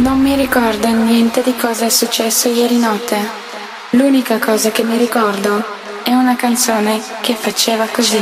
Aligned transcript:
Non 0.00 0.18
mi 0.18 0.34
ricordo 0.34 0.88
niente 0.88 1.42
di 1.42 1.54
cosa 1.56 1.84
è 1.84 1.90
successo 1.90 2.48
ieri 2.48 2.78
notte. 2.78 3.18
L'unica 3.90 4.38
cosa 4.38 4.70
che 4.70 4.82
mi 4.82 4.96
ricordo 4.96 5.62
è 6.02 6.14
una 6.14 6.36
canzone 6.36 7.02
che 7.20 7.34
faceva 7.34 7.86
così. 7.86 8.18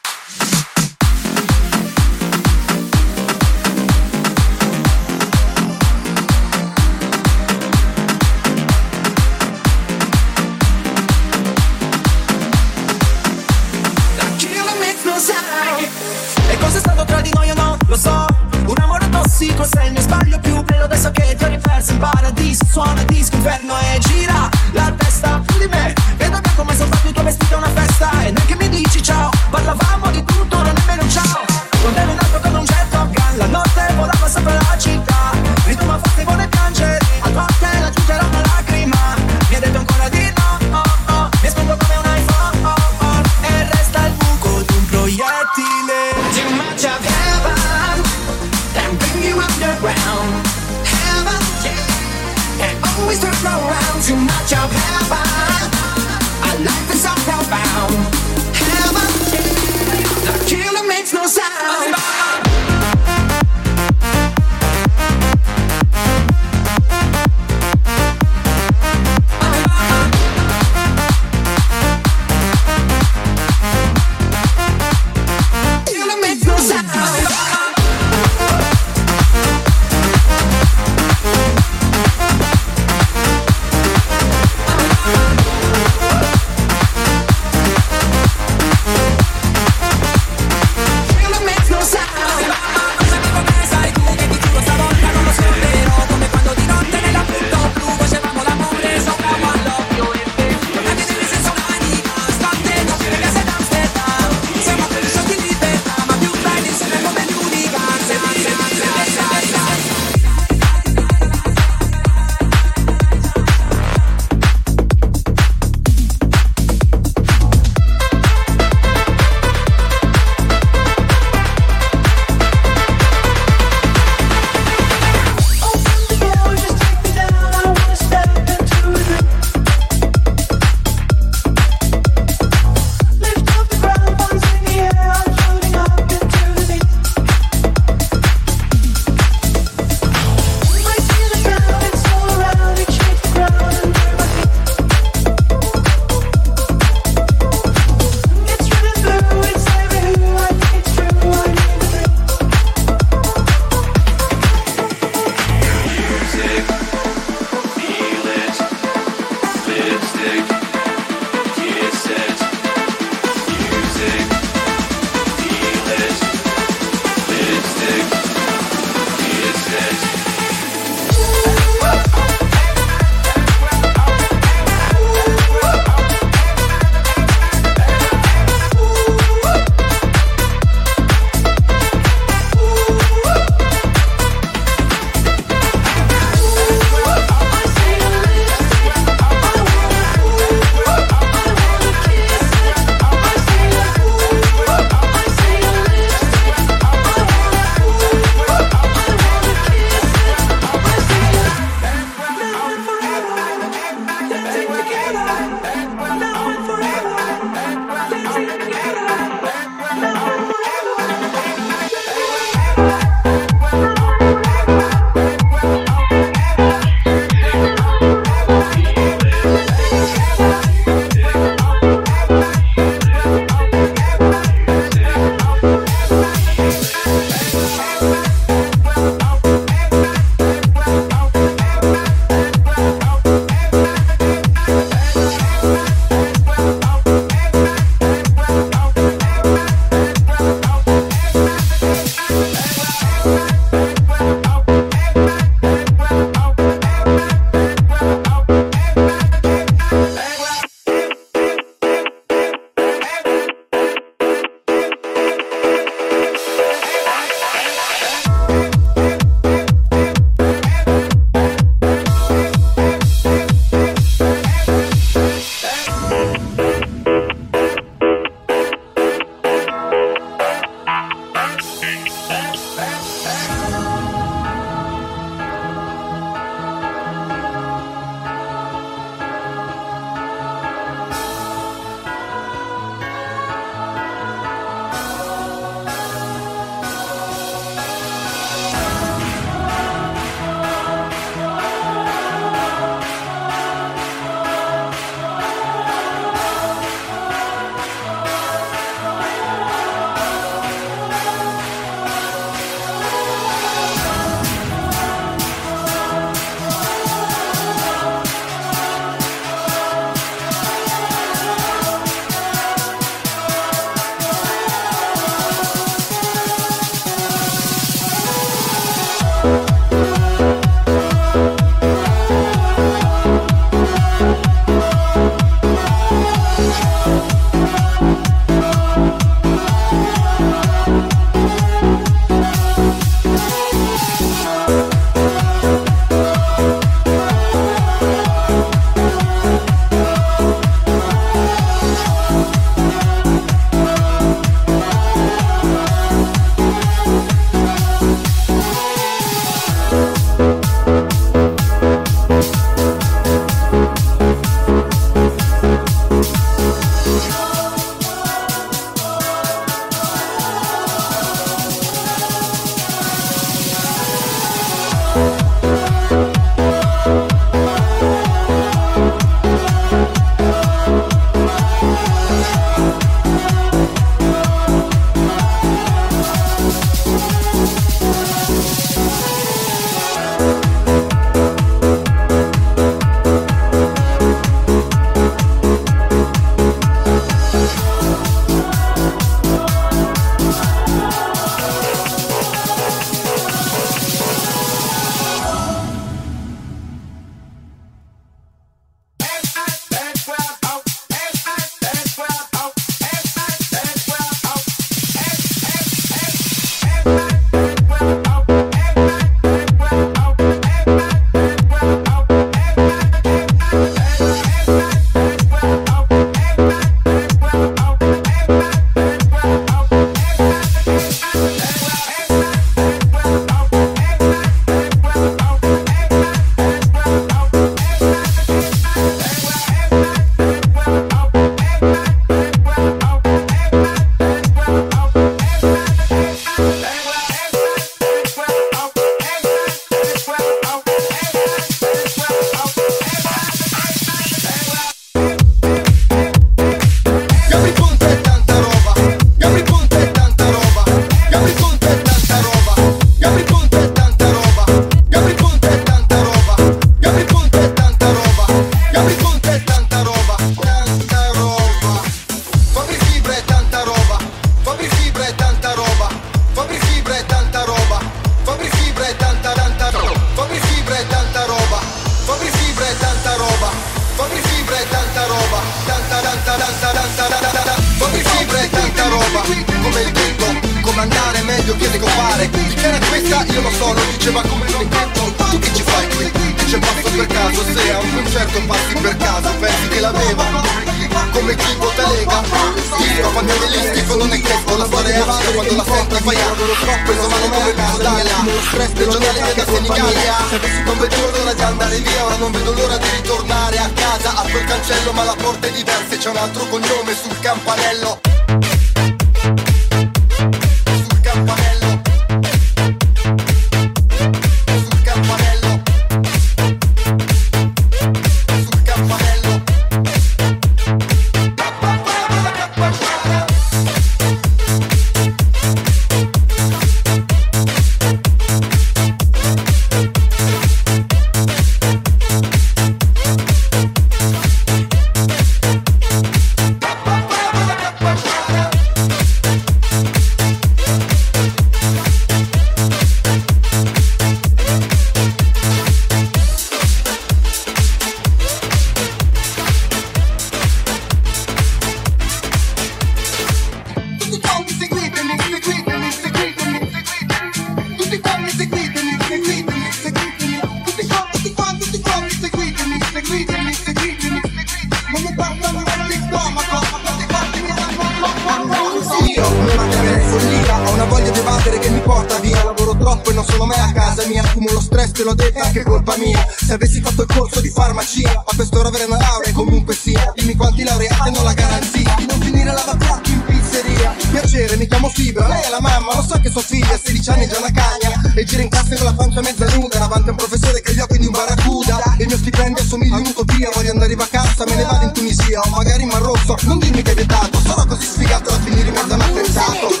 te 575.21 575.23
l'ho 575.23 575.33
detta 575.35 575.63
anche 575.63 575.83
colpa 575.83 576.17
mia. 576.17 576.47
Se 576.57 576.73
avessi 576.73 576.99
fatto 577.01 577.21
il 577.21 577.27
corso 577.27 577.61
di 577.61 577.69
farmacia 577.69 578.43
A 578.45 578.55
quest'ora 578.55 578.87
avrei 578.87 579.05
una 579.05 579.19
laurea 579.19 579.53
comunque 579.53 579.93
sia. 579.93 580.31
Dimmi 580.35 580.55
quanti 580.55 580.83
laureati 580.83 581.29
hanno 581.29 581.43
la 581.43 581.53
garanzia 581.53 582.15
Di 582.17 582.25
non 582.25 582.41
finire 582.41 582.65
la 582.65 582.73
lavatiacchi 582.73 583.31
in 583.31 583.45
pizzeria. 583.45 584.15
Piacere, 584.31 584.77
mi 584.77 584.87
chiamo 584.87 585.09
Fibra, 585.09 585.47
lei 585.47 585.61
è 585.63 585.69
la 585.69 585.79
mamma 585.79 586.15
Lo 586.15 586.23
so 586.23 586.39
che 586.39 586.49
sua 586.49 586.61
figlia, 586.61 586.99
16 587.01 587.29
anni 587.29 587.45
è 587.45 587.49
già 587.49 587.59
una 587.59 587.71
cagna. 587.71 588.33
E 588.33 588.43
gira 588.43 588.63
in 588.63 588.69
classe 588.69 588.95
con 588.95 589.05
la 589.05 589.13
pancia 589.13 589.41
mezza 589.41 589.65
nuda 589.75 589.99
Davanti 589.99 590.29
a 590.29 590.31
un 590.31 590.37
professore 590.37 590.81
che 590.81 590.93
gli 590.93 590.99
occhi 590.99 591.17
di 591.19 591.25
un 591.25 591.31
baracuda 591.31 592.15
E 592.17 592.23
il 592.23 592.27
mio 592.27 592.37
stipendio 592.37 592.83
assomiglia 592.83 593.15
a 593.15 593.19
un'utopia 593.19 593.69
Voglio 593.73 593.91
andare 593.91 594.11
in 594.11 594.17
vacanza, 594.17 594.63
me 594.65 594.75
ne 594.75 594.83
vado 594.83 595.05
in 595.05 595.11
Tunisia 595.11 595.59
O 595.59 595.69
magari 595.69 596.03
in 596.03 596.09
Marocco, 596.09 596.57
non 596.63 596.79
dirmi 596.79 597.01
che 597.01 597.11
è 597.11 597.15
vietato 597.15 597.59
Sarò 597.59 597.85
così 597.85 598.05
sfigato 598.05 598.49
da 598.49 598.59
finire 598.59 598.87
in 598.87 598.93
mezzo 598.93 599.13
a 599.13 599.15
un 599.15 599.21
attentato 599.21 600.00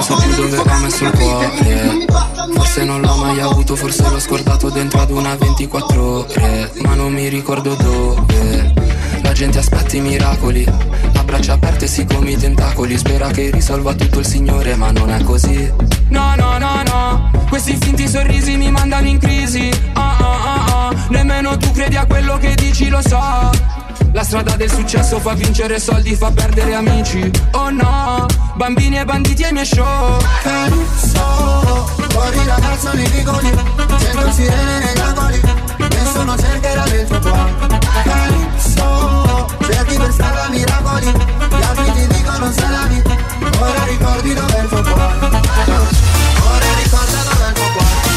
non 0.00 0.02
so 0.02 0.16
più 0.16 0.34
dove 0.34 0.56
ho 0.56 0.78
messo 0.78 1.04
il 1.04 1.10
cuore. 1.10 2.06
Forse 2.54 2.84
non 2.84 3.00
l'ho 3.02 3.16
mai 3.16 3.40
avuto, 3.40 3.76
forse 3.76 4.08
l'ho 4.08 4.18
scordato 4.18 4.70
dentro 4.70 5.00
ad 5.00 5.10
una 5.10 5.36
24 5.36 6.02
ore. 6.02 6.72
Ma 6.82 6.94
non 6.94 7.12
mi 7.12 7.28
ricordo 7.28 7.74
dove. 7.74 8.72
La 9.22 9.32
gente 9.32 9.58
aspetta 9.58 9.96
i 9.96 10.00
miracoli 10.00 10.64
A 11.14 11.22
braccia 11.22 11.52
aperte 11.52 11.86
si 11.86 12.06
come 12.06 12.30
i 12.30 12.36
tentacoli. 12.36 12.96
Spera 12.96 13.28
che 13.28 13.50
risolva 13.50 13.92
tutto 13.94 14.20
il 14.20 14.26
Signore, 14.26 14.74
ma 14.74 14.90
non 14.90 15.10
è 15.10 15.22
così. 15.22 15.70
No, 16.08 16.34
no, 16.36 16.56
no, 16.56 16.82
no. 16.82 17.30
Questi 17.48 17.76
finti 17.78 18.08
sorrisi 18.08 18.56
mi 18.56 18.70
mandano 18.70 19.06
in 19.06 19.18
crisi. 19.18 19.68
Ah, 19.92 20.16
ah, 20.18 20.44
ah, 20.44 20.88
ah. 20.88 20.94
Nemmeno 21.10 21.58
tu 21.58 21.70
credi 21.72 21.96
a 21.96 22.06
quello 22.06 22.38
che 22.38 22.54
dici, 22.54 22.88
lo 22.88 23.02
so 23.02 23.79
fa 25.20 25.34
vincere 25.34 25.78
soldi, 25.78 26.14
fa 26.14 26.30
perdere 26.30 26.74
amici. 26.74 27.30
Oh 27.52 27.70
no, 27.70 28.26
bambini 28.54 28.98
e 28.98 29.04
banditi 29.04 29.44
ai 29.44 29.52
miei 29.52 29.64
show. 29.64 30.18
Calypso, 30.42 31.88
fuori 32.10 32.44
ragazzo 32.46 32.92
nei 32.92 33.08
vicoli 33.08 33.48
Sento 33.98 34.30
sirene 34.32 34.78
nei 34.78 35.02
angoli 35.02 35.40
Nessuno 35.90 36.36
cercherà 36.36 36.84
del 36.84 37.06
tuo 37.06 37.18
cuore 37.18 37.78
Calypso, 38.04 39.46
cerchi 39.70 39.96
per 39.96 40.12
strada 40.12 40.48
miracoli 40.48 41.06
Gli 41.06 41.62
altri 41.62 41.92
ti 41.92 42.06
dicono 42.14 42.52
salami 42.52 43.02
Ora 43.58 43.84
ricordi 43.84 44.34
dove 44.34 44.56
è 44.56 44.62
il 44.62 44.68
tuo 44.68 44.82
cuore. 44.82 45.18
Non 45.20 45.88
puoi 46.40 46.58
restare 46.58 48.09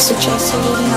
niente 0.00 0.89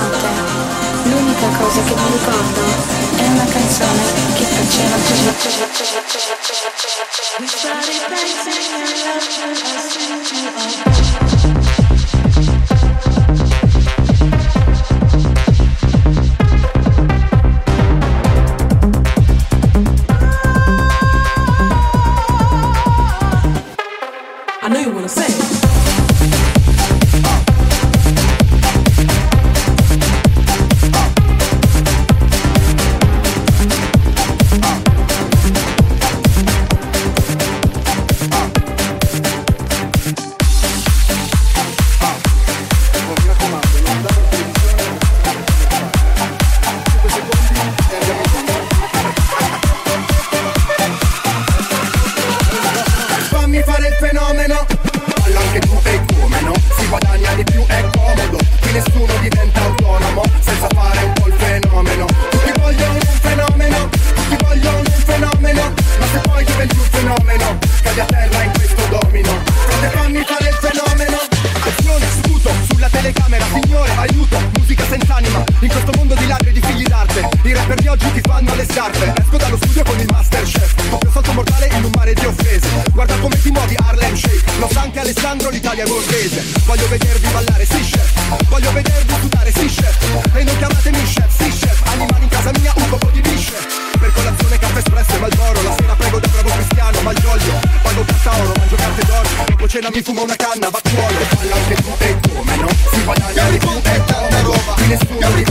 borghese. 85.94 86.42
Voglio 86.64 86.88
vedervi 86.88 87.28
ballare, 87.28 87.64
sì 87.64 87.80
chef. 87.80 88.12
Voglio 88.48 88.72
vedervi 88.72 89.14
sudare, 89.20 89.52
sì 89.52 89.66
chef. 89.66 89.96
E 90.34 90.42
non 90.42 90.56
chiamatemi 90.56 91.02
chef, 91.02 91.30
sì 91.38 91.50
chef. 91.50 91.80
Animali 91.86 92.22
in 92.24 92.28
casa 92.28 92.50
mia, 92.58 92.72
un 92.76 92.88
po' 92.88 93.10
di 93.12 93.20
biche 93.20 93.82
per 93.98 94.12
colazione 94.12 94.58
caffè 94.58 94.78
espresso 94.78 95.14
e 95.14 95.18
malboro. 95.18 95.62
La 95.62 95.74
sera 95.78 95.94
prego 95.94 96.18
da 96.18 96.28
bravo 96.28 96.48
cristiano, 96.50 97.00
malgioglio 97.02 97.60
Pago 97.82 98.04
carta 98.04 98.42
oro, 98.42 98.52
mangio 98.56 98.76
carte 98.76 99.04
d'oro. 99.06 99.28
Dopo 99.46 99.68
cena 99.68 99.88
mi 99.92 100.02
fumo 100.02 100.22
una 100.22 100.36
canna, 100.36 100.68
va 100.68 100.80
a 100.82 100.90
cuoio 100.90 101.20
E 101.20 101.34
balla 101.36 101.54
anche 101.54 101.74
tu 101.74 101.92
e 101.98 102.16
come 102.28 102.56
no? 102.56 102.68
Si 102.92 103.02
guadagna 103.04 103.50
di 103.50 103.58
conta 103.58 103.94
e 103.94 104.42
roba. 104.42 104.74
Di 104.76 104.86
nessuno 104.86 105.30
di 105.30 105.44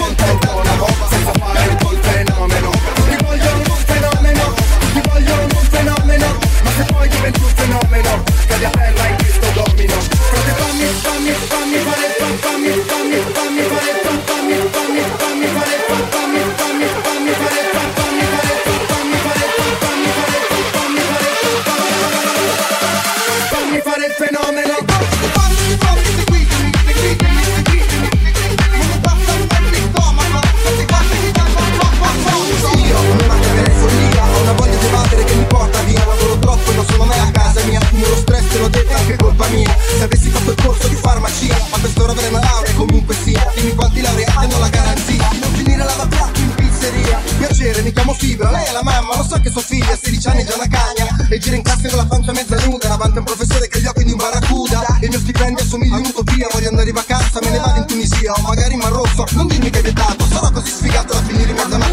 mamma 48.84 49.16
Lo 49.18 49.24
so 49.24 49.40
che 49.40 49.50
sua 49.50 49.62
figlia 49.62 49.94
a 49.94 49.98
16 50.02 50.28
anni 50.28 50.42
è 50.42 50.46
già 50.46 50.56
una 50.56 50.68
cagna. 50.68 51.28
E 51.30 51.38
gira 51.40 51.56
in 51.56 51.64
classe 51.64 51.88
con 51.90 51.98
la 51.98 52.06
pancia 52.06 52.32
mezza 52.32 52.56
nuda 52.66 52.88
Davanti 52.88 53.18
a 53.18 53.20
un 53.20 53.26
professore 53.26 53.68
che 53.68 53.82
gli 53.82 53.86
occhi 53.86 54.04
di 54.04 54.12
un 54.12 54.18
barracuda. 54.18 55.00
E 55.00 55.06
il 55.06 55.10
mio 55.10 55.20
stipendio 55.20 55.64
assomiglia 55.64 55.96
a 55.96 56.00
un'utopia 56.00 56.48
Voglio 56.52 56.70
andare 56.70 56.90
in 56.90 56.96
vacanza, 56.96 57.40
me 57.42 57.50
ne 57.50 57.58
vado 57.58 57.80
in 57.80 57.86
Tunisia 57.86 58.34
O 58.34 58.42
magari 58.42 58.74
in 58.74 58.80
Marocco. 58.80 59.26
Non 59.32 59.48
dirmi 59.48 59.70
che 59.70 59.80
è 59.80 59.82
vietato 59.82 60.26
Sarò 60.28 60.52
così 60.52 60.70
sfigato 60.70 61.14
da 61.14 61.22
finire 61.24 61.50
in 61.50 61.56
mezzo 61.56 61.74
a 61.74 61.76
una 61.76 61.88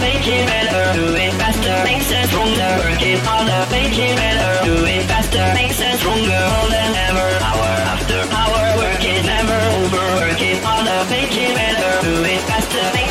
make 0.00 0.26
it 0.26 0.46
better, 0.46 0.84
do 0.98 1.14
it 1.14 1.32
faster, 1.34 1.76
make 1.84 2.02
sense 2.02 2.28
stronger. 2.30 2.72
Work 2.82 3.02
it 3.02 3.18
harder, 3.24 3.60
make 3.70 3.96
it 3.96 4.16
better, 4.16 4.52
do 4.64 4.84
it 4.84 5.02
faster, 5.08 5.44
make 5.54 5.72
sense 5.72 6.00
stronger 6.00 6.42
more 6.52 6.68
than 6.70 6.92
ever. 7.08 7.28
Hour 7.40 7.72
after 7.94 8.20
hour, 8.34 8.64
work 8.80 9.02
it 9.04 9.24
never 9.24 9.60
over, 9.80 10.04
work 10.20 10.40
it 10.40 10.58
harder, 10.62 11.00
make 11.10 11.32
it 11.32 11.54
better, 11.54 11.90
do 12.04 12.14
it 12.24 12.40
faster, 12.48 13.05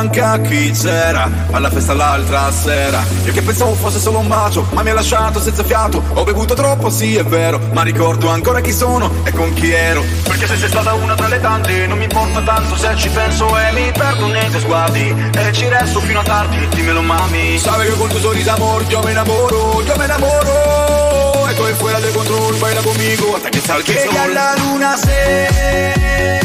l'atmosfera. 0.00 0.08
Chiederò 0.08 0.08
anche 0.08 0.20
a 0.20 0.38
chi 0.40 0.70
c'era 0.72 1.30
alla 1.50 1.70
festa 1.70 1.92
l'altra 1.92 2.50
sera. 2.52 3.04
Io 3.24 3.32
che 3.32 3.42
pensavo 3.42 3.74
fosse 3.74 3.98
solo 3.98 4.18
un 4.18 4.28
bacio, 4.28 4.66
ma 4.72 4.82
mi 4.82 4.90
ha 4.90 4.94
lasciato 4.94 5.40
senza 5.40 5.62
fiato. 5.64 6.02
Ho 6.14 6.24
bevuto 6.24 6.54
troppo, 6.54 6.90
sì 6.90 7.16
è 7.16 7.24
vero, 7.24 7.60
ma 7.72 7.82
ricordo 7.82 8.28
ancora 8.28 8.60
chi 8.60 8.72
sono 8.72 9.10
e 9.24 9.32
con 9.32 9.52
chi 9.54 9.70
ero. 9.72 10.02
Perché 10.24 10.46
se 10.46 10.56
sei 10.56 10.68
stata 10.68 10.94
una 10.94 11.14
tra 11.14 11.28
le 11.28 11.40
tante, 11.40 11.86
non 11.86 11.98
mi 11.98 12.04
importa 12.04 12.40
tanto 12.40 12.76
se 12.76 12.96
ci 12.96 13.08
penso 13.10 13.46
e 13.58 13.72
mi 13.72 13.90
perdo 13.92 14.26
nei 14.26 14.48
tuoi 14.48 14.60
sguardi. 14.60 15.30
E 15.34 15.52
ci 15.52 15.68
resto 15.68 16.00
fino 16.00 16.20
a 16.20 16.24
tardi, 16.24 16.68
dimmelo 16.68 17.02
mami. 17.02 17.58
Sabe 17.58 17.86
che 17.86 17.92
con 17.92 18.08
tuo 18.08 18.18
sorriso 18.18 18.52
amor 18.52 18.84
yo 18.84 19.02
me 19.02 19.10
enamoro, 19.10 19.82
yo 19.82 19.94
me 19.96 20.04
enamoro. 20.04 21.48
Estoy 21.48 21.74
fuera 21.74 22.00
de 22.00 22.10
control, 22.12 22.54
baila 22.58 22.80
conmigo 22.80 23.34
hasta 23.36 23.50
que 23.50 23.60
salga 23.60 23.84
Che 23.84 24.08
sol. 24.08 24.32
la 24.32 24.54
luna 24.56 24.96
se 24.96 26.39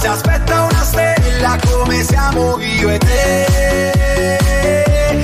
se 0.00 0.08
aspetta 0.08 0.62
una 0.62 0.82
stella 0.82 1.58
come 1.70 2.02
siamo 2.02 2.58
io 2.58 2.88
e 2.88 2.98
te. 2.98 4.38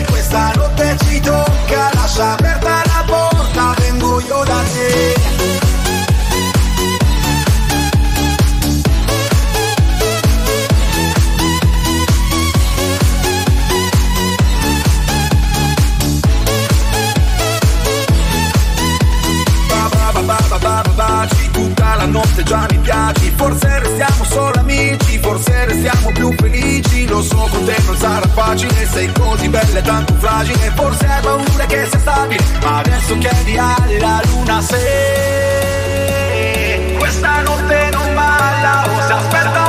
Questa 0.07 0.53
notte 0.55 0.97
ci 0.99 1.18
tocca, 1.20 1.91
lascia 1.95 2.33
aperta 2.33 2.83
la 2.85 3.03
porta, 3.07 3.74
vengo 3.79 4.20
io 4.20 4.43
da 4.45 4.62
te. 4.74 5.66
Notte 22.07 22.43
già 22.43 22.67
mi 22.71 22.79
piaci 22.79 23.33
Forse 23.37 23.79
restiamo 23.81 24.25
solo 24.25 24.59
amici 24.59 25.19
Forse 25.19 25.65
restiamo 25.67 26.11
più 26.13 26.35
felici. 26.37 27.07
Lo 27.07 27.23
so 27.23 27.49
con 27.51 27.65
te 27.65 27.77
non 27.85 27.97
sarà 27.97 28.27
facile 28.29 28.87
Sei 28.87 29.11
così 29.13 29.49
bella 29.49 29.79
e 29.79 29.83
tanto 29.83 30.15
fragile. 30.15 30.73
Forse 30.75 31.07
hai 31.07 31.21
paura 31.23 31.67
che 31.67 31.87
sia 31.89 31.99
stabile 31.99 32.45
Ma 32.63 32.79
adesso 32.79 33.19
chiedi 33.19 33.57
alla 33.59 34.21
luna 34.25 34.61
se 34.63 34.85
Questa 36.99 37.43
notte 37.43 37.89
non 37.93 38.15
balla 38.15 38.85
O 38.89 39.01
se 39.07 39.13
aspetta 39.13 39.66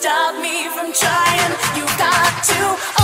stop 0.00 0.34
me 0.40 0.66
from 0.70 0.92
trying. 0.94 1.52
You 1.76 1.84
got 1.98 2.44
to. 2.44 2.99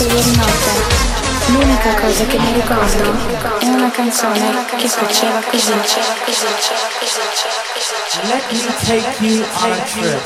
solo 0.00 0.20
di 0.20 0.36
notte. 0.36 1.08
L'unica 1.48 1.94
cosa 2.00 2.24
che 2.24 2.38
mi 2.38 2.52
ricordo 2.54 3.12
è 3.58 3.66
una 3.66 3.90
canzone 3.90 4.64
che 4.76 4.88
faceva 4.88 5.42
così. 5.50 5.74
Let 8.22 8.50
me 8.50 8.60
take 8.86 9.20
you 9.20 9.44
on 9.60 9.72
a 9.72 9.76
trip. 9.84 10.22